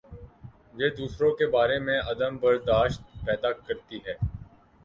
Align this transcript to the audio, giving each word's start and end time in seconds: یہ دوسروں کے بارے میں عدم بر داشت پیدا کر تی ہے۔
یہ 0.73 0.89
دوسروں 0.89 1.31
کے 1.35 1.47
بارے 1.47 1.77
میں 1.79 1.99
عدم 2.01 2.37
بر 2.37 2.57
داشت 2.61 3.01
پیدا 3.25 3.51
کر 3.51 3.77
تی 3.87 3.99
ہے۔ 4.07 4.15